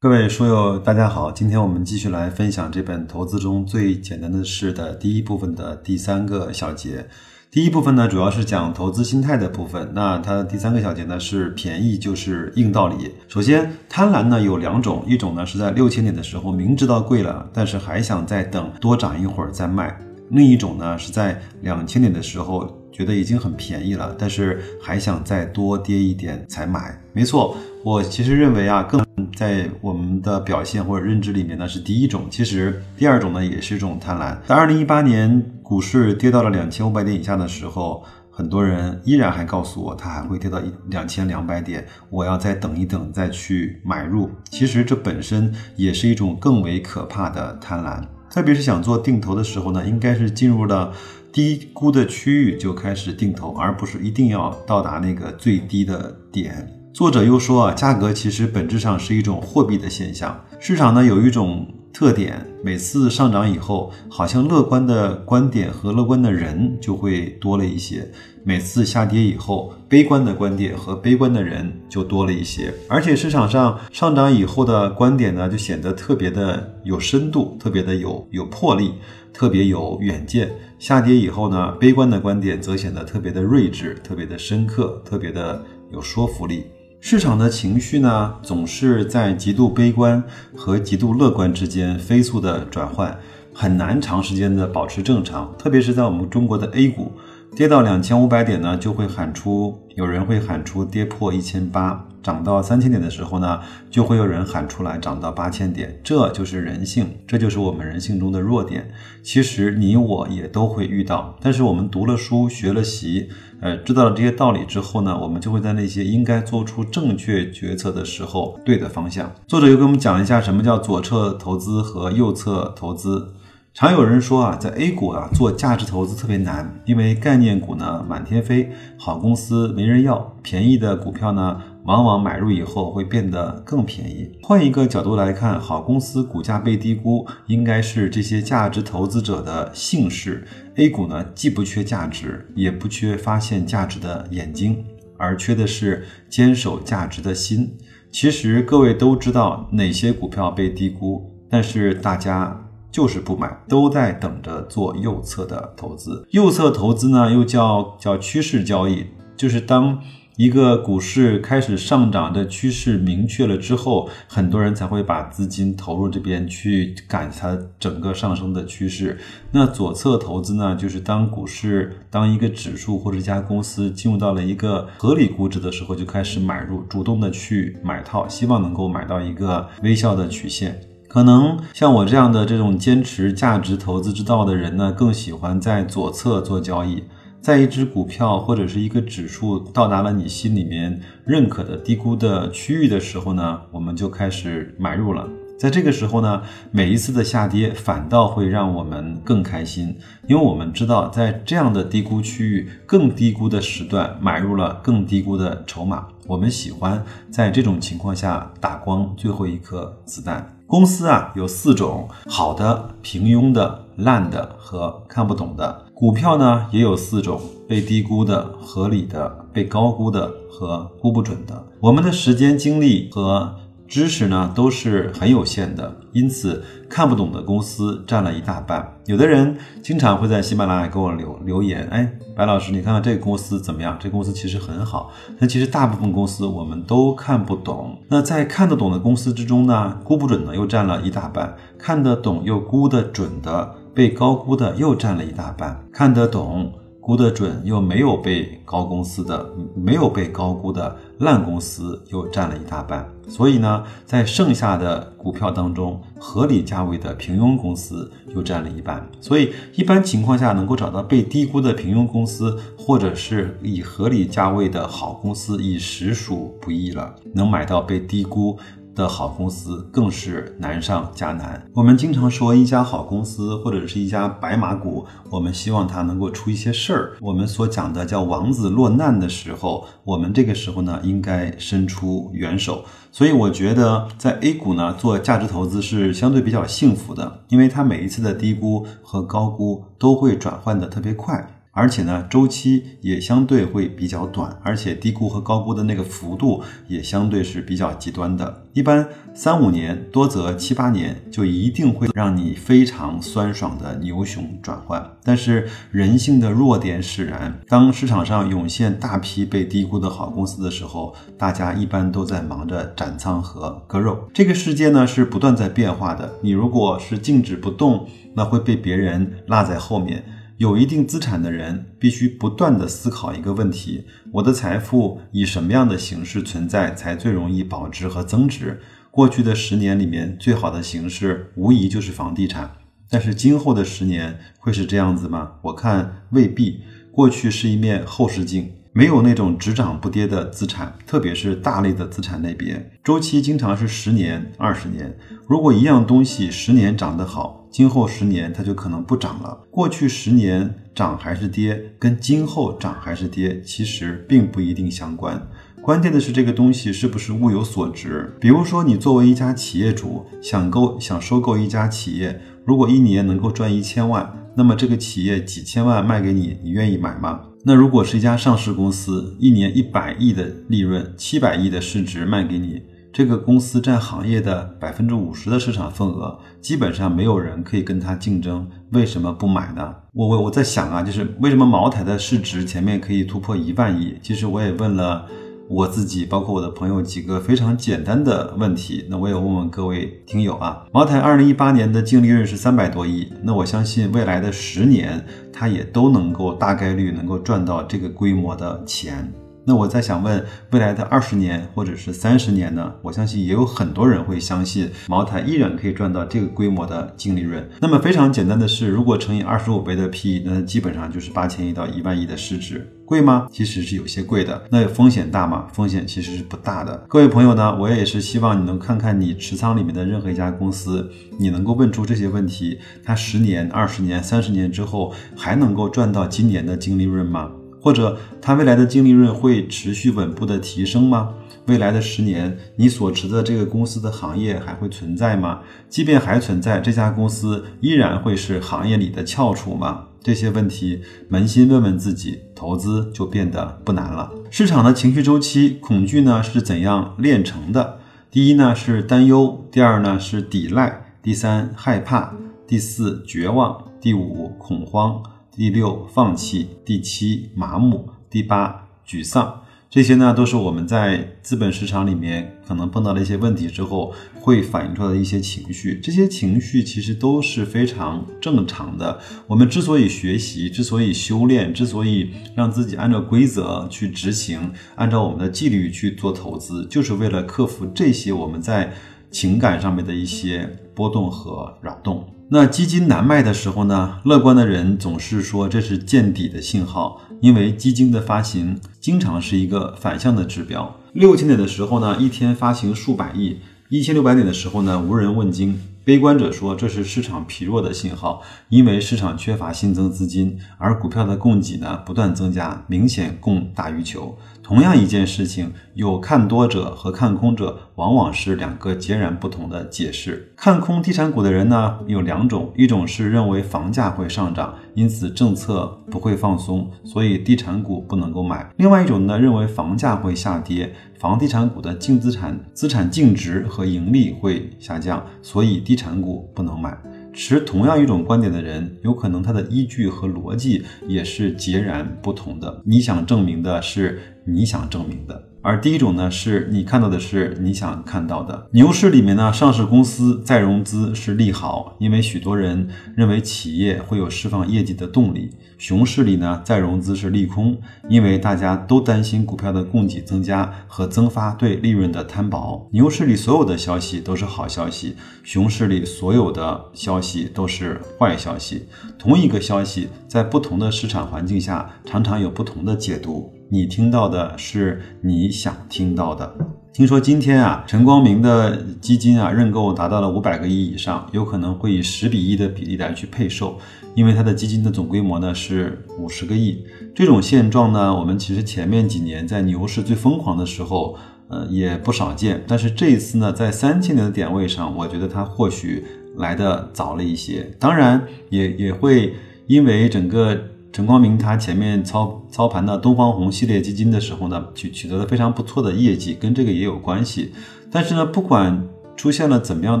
[0.00, 7.04] 各位书友，大家好，今天我们继续来分享这本《投资中最简单的事》的第一部分的第三个小节。
[7.50, 9.90] 第一部分呢，主要是讲投资心态的部分。
[9.92, 13.12] 那它的第三个小节呢，是便宜就是硬道理。
[13.26, 19.88] 首先，贪婪呢有两种，一种呢是在六千点的时候明知道贵了，但是还想再等多涨一会儿再卖；
[20.30, 26.96] 另一种呢是在两千点的时候觉得已经很便宜了，但是还想再多跌一点才买。
[27.12, 27.56] 没错。
[27.84, 29.04] 我其实认为啊，更
[29.38, 34.36] 在我们的表现或者认知里面呢是第一种，其实第二种呢也是一种贪婪。
[34.48, 44.28] 在二零一八年股市跌到了两千五百点以下的时候，很多人依然还告诉我，它还会跌到一两千两百点，我要再等一等再去买入。
[44.50, 50.92] 其实这本身也是一种更为可怕的贪婪，特别是想做定投的时候呢，应该是进入了
[51.32, 56.68] 低估的区域就开始定投，而不是一定要到达那个最低的点。
[56.98, 60.36] 作者又说啊，价格其实本质上是一种货币的现象。
[60.58, 68.00] 市场呢有一种特点，每次上涨以后，好像乐观的观点和乐观的人就会多了一些；
[68.42, 72.74] 每次下跌以后，悲观的观点和悲观的人就多了一些。
[72.88, 78.94] 而且市场上上涨以后的观点呢，就显得特别的有深度，特别的有有魄力，
[79.32, 80.48] 特别有远见；
[80.80, 86.64] 下跌以后呢，悲观的观点则显得特别的睿智，特别的深刻，特别的有说服力。
[87.00, 90.22] 市场的情绪呢，总是在极度悲观
[90.54, 93.16] 和极度乐观之间飞速的转换，
[93.54, 95.54] 很难长时间的保持正常。
[95.56, 97.12] 特别是在我们中国的 A 股，
[97.56, 102.04] 跌到两千五百点呢，就会喊出，有人会喊出跌破一千八。
[102.20, 103.60] 涨到三千点的时候呢，
[103.90, 108.90] 就会有人喊出来涨到八千点，这就是人性，这就是我们人性中的弱点。
[109.22, 113.28] 其实你我也都会遇到，但是我们读了书、学了习，
[113.60, 119.32] 呃，知道了这些道理之后呢，我们就会在那些应该做出正确决策的时候，对的方向。
[119.46, 123.32] 作者又给我们讲一下什么叫左侧投资和右侧投资。
[123.74, 134.36] 常有人说啊，在 A 股啊做价值投资特别难，因为概念股呢满天飞，好公司没人要，便宜的股票呢往往买入以后会变得更便宜。
[134.42, 140.44] 换一个角度来看，好公司股价被低估，应该是这些价值投资者的幸事。
[140.74, 144.84] A 股呢既不缺价值，也不缺发现价值的眼睛，
[145.16, 147.76] 而缺的是坚守价值的心。
[148.10, 152.64] 其实各位都知道哪些股票被低估，但是大家。
[152.90, 156.26] 就是不买，都在等着做右侧的投资。
[156.30, 159.06] 右侧投资呢，又叫叫趋势交易，
[159.36, 160.00] 就是当
[160.36, 169.18] 一个股市开始上涨的趋势明确了之后，很多人才会把资金投入这边去赶它整个上升的趋势。
[169.50, 180.80] 那左侧投资呢，就是当股市当一个指数或者一家公司进入到了一个合理估值的时候，就开始买入，主动的去买套，希望能够买到一个微笑的曲线。
[181.08, 187.02] 可能像我这样的这种坚持价值投资之道的人呢，更喜欢在左侧做交易。
[187.40, 195.26] 在一只股票或者是一个指数到达了你心里面认可的低估的区域的时候呢，我们就开始买入了。
[195.58, 199.96] 在这个时候呢，每一次的下跌反倒会让我们更开心，
[200.28, 206.06] 因为我们知道在这样的低估区域、更低估的时段买入了更低估的筹码。
[206.26, 210.57] 我们喜欢在这种情况下打光最后一颗子弹。
[210.68, 215.86] 公司啊有四种：好的、平庸的、烂的和看不懂的。
[215.94, 221.64] 股票呢也有四种：被低估的、合理的、被高估的和估不准的。
[221.80, 223.54] 我们的时间、精力和
[223.88, 228.86] 知识呢都是很有限的，因此看不懂的公司占了一大半。
[229.06, 233.96] 有的人经常会在喜马拉雅给我留留言，哎，白老师，你看看这个公司怎么样？
[233.98, 235.10] 这公司其实很好。
[235.38, 237.98] 那其实大部分公司我们都看不懂。
[238.08, 246.70] 那在看得懂的公司之中呢，估不准的又占了一大半，看得懂又估得准的被高估的又占了一大半，看得懂。
[247.08, 259.08] 估得准又没有被高公司的没有被高估的烂公司又占了一大半，所以呢，在剩下的股票当中，合理价位的平庸公司又占了一半。
[259.22, 267.14] 所以一般情况下，能够找到被低估的平庸公司，或者是以合理价位的好公司，已实属不易了。
[267.32, 268.58] 能买到被低估。
[268.98, 271.64] 的好公司更是难上加难。
[271.72, 277.16] 我们经常说一家好公司或者是一家白马股，我们希望它能够出一些事儿。
[277.20, 282.84] 我们所讲的叫王子落难的时候，我们这个时候呢应该伸出援手。
[283.12, 291.54] 所以我觉得在 A 股呢做价值投资是相对比较幸福的，因为它每一次的低估和高估都会转换的特别快。
[291.78, 298.64] 而且呢，周期也相对会比较短，而且低估和高估的那个幅度也相对是比较极端的。
[298.72, 305.08] 一般三五年，多则七八年，就一定会让你非常酸爽的牛熊转换。
[305.22, 314.28] 但是人性的弱点使然，当市场上涌现大批被低估的好公司的时候，大家一般都在忙着斩仓和割肉。
[314.34, 320.24] 这个世界呢是不断在变化的，你如果是静止不动，那会被别人落在后面。
[320.58, 328.80] 有一定资产的人必须不断的思考一个问题：我的财富以什么样的形式存在才最容易保值和增值？
[329.12, 332.72] 过去的十年里面，最好的形式无疑就是房地产。
[333.08, 335.52] 但是今后的十年会是这样子吗？
[335.62, 336.80] 我看未必。
[337.12, 345.16] 过去是一面后视镜，没有那种只涨不跌的资产，特别是大类的资产类别，周期经常是十年、二十年。
[345.46, 349.58] 如果一样东西十年涨得好，今后十年它就可能不涨了。
[349.70, 355.48] 过去十年涨还是跌，跟今后涨还是跌，其实并不一定相关。
[355.80, 358.36] 关键的是这个东西是不是物有所值。
[358.40, 367.40] 比如说，你作为一家企业主，想购想收购一家企业，如果一年能够赚一千万，那么这个企业几千万卖给你，你愿意买吗？
[367.64, 372.82] 那如果是一家上市公司，一年一百亿的利润，七百亿的市值卖给你？
[373.18, 379.92] 这个公司占行业的百分之五十的市场份额，基本上没有人可以跟它竞争，为什么不买呢？
[380.12, 384.16] 我我我在想啊，就是为什么茅台的市值前面可以突破一万亿？
[384.22, 385.26] 其实我也问了
[385.68, 389.04] 我自己，包括我的朋友几个非常简单的问题。
[389.10, 399.28] 那我也问问各位听友啊，茅台二零一八年的净利润是三百多亿，那我相信未来的十年，它也都能够大概率能够赚到这个规模的钱。
[399.68, 402.90] 那我在想问，未来的二十年或者是三十年呢？
[403.02, 407.68] 我相信也有很多人会相信茅台依然可以赚到这个规模的净利润。
[407.78, 413.46] 那么非常简单的是，如果乘以二十五倍的 PE，那基本上就是八千亿到一万亿的市值，贵吗？
[413.52, 414.62] 其实是有些贵的。
[414.70, 415.66] 那风险大吗？
[415.74, 417.04] 风险其实是不大的。
[417.06, 427.50] 各位朋友呢，我也是希望你能看看你持仓里面的任何一家公司，你能够问出这些问题，它十年、二十年、三十年之后还能够赚到今年的净利润吗？
[427.80, 431.34] 或者它未来的净利润会持续稳步的提升吗？
[431.66, 435.60] 未来的十年，你所持的这个公司的行业还会存在吗？
[435.88, 440.06] 即便还存在，这家公司依然会是行业里的翘楚吗？
[440.22, 444.32] 这些问题，扪心问问自己，投资就变得不难了。
[444.50, 447.98] 市场的情绪周期，恐惧呢是怎样炼成的？
[448.30, 452.32] 第一呢是担忧，第二呢是抵赖，第三害怕，
[452.66, 455.22] 第四绝望，第五恐慌。
[455.58, 459.62] 第六，放弃；第七，麻木；第八，沮丧。
[459.90, 465.98] 这些呢，都是我们在资本市场里面可能碰到了一些问题之后，会反映出来的一些情绪。
[466.00, 469.18] 这些情绪其实都是非常正常的。
[469.48, 478.92] 我们之所以学习，之所以修炼，之所以让自己按照规则去执行，按照我们的纪律去做投资，就是为了克服这些我们在
[479.32, 482.24] 情感上面的一些波动和扰动。
[482.50, 484.20] 那基金难卖的时候呢？
[484.24, 490.96] 乐观的人总是说这是见底的信号，因为基金的发行经常是一个反向的指标。
[491.12, 493.56] 六千点的时候呢，一天发行数百亿；
[493.90, 495.78] 一千六百点的时候呢，无人问津。
[496.08, 498.40] 悲观者说这是市场疲弱的信号，
[498.70, 504.34] 因为市场缺乏新增资金，而股票的供给呢不断增加，明显供大于求。
[504.62, 510.50] 同样一件事情，有看多者和看空者，往往是两个截然不同的解释。
[510.56, 526.96] 看空地产股的人呢，有两种，一种是认为房价会上涨，因此政策不会放松，所以地产股不能够买；另外一种呢，认为房价会下跌，房地产股的净资产、资产净值和盈利会下降，所以地产股不能买。
[527.32, 532.82] 持同样一种观点的人，有可能他的依据和逻辑也是截然不同的。
[532.84, 535.47] 你想证明的是你想证明的。
[535.60, 538.68] 而第一种呢，是你看到的是你想看到的。
[538.72, 545.50] 牛市里面呢，上市公司再融资是利好，因为许多人认为企业会有释放业绩的动力。
[545.76, 547.76] 熊市里呢，再融资是利空，
[548.08, 552.88] 因为大家都担心股票的供给增加和增发对利润的摊薄。
[552.92, 558.86] 牛市里所有的消息都是好消息，熊市里所有的消息都是坏消息。
[559.18, 563.52] 同一个消息在不同的市场环境下，常常有不同的解读。
[563.70, 566.56] 你听到的是你想听到的。
[566.90, 573.78] 听说今天啊，陈光明的基金啊认购达到了五百个亿以上，有可能会以十比一的比例来去配售，
[574.14, 576.82] 因为他的基金的总规模呢是五十个亿。
[577.14, 581.16] 这种现状呢，我们其实前面几年在牛市最疯狂的时候，
[581.48, 582.64] 呃也不少见。
[582.66, 586.04] 但是这一次呢，在三千年的点位上，我觉得它或许
[586.36, 587.70] 来的早了一些。
[587.78, 589.34] 当然，也也会
[589.66, 590.58] 因为整个。
[590.92, 597.52] 陈光明他前面操操盘的东方红系列基金的时候呢，取取得了非常不错的业绩，跟这个也有关系。
[597.90, 600.00] 但是呢，不管出现了怎么样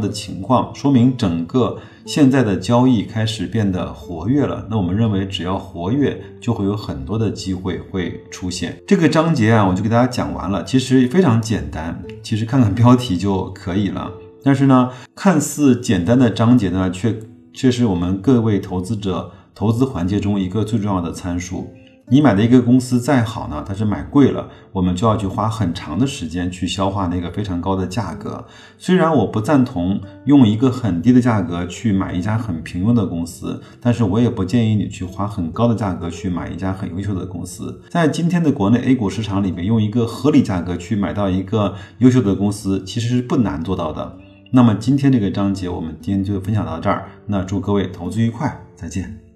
[0.00, 4.66] 的情况，说明整个现在的交易开始变得活跃了。
[4.70, 8.80] 那我们认为，只要活跃，就会有很多的机会会出现。
[8.86, 10.64] 这个章节啊，我就给大家讲完了。
[10.64, 14.10] 其实非常简单，其实看看标题就可以了。
[14.42, 17.18] 但是呢，看似简单的章节呢，却
[17.52, 21.68] 却是我们各位投资者投资环节中一个最重要的参数。
[22.08, 28.46] 你买的一个公司再好呢，但是买贵了，我们就要去花很长的时间去消化那个非常高的价格。
[28.78, 37.82] 虽然我不赞同用一个很低的价格去买一家很平庸的公司，但是我也不建议你去花很高的价格去买一家很优秀的公司。
[37.90, 44.16] 在今天的国内 A 股市场里面，用一个合理价格去买到一个优秀的公司，其实是不难做到的。
[44.52, 47.08] 那么今天这个章节，我们今天就分享到这儿。
[47.26, 49.27] 那祝各位投资愉快，再见。